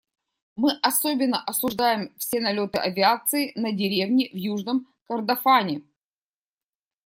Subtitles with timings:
[0.55, 5.83] Мы особенно осуждаем все налеты авиации на деревни в Южном Кордофане.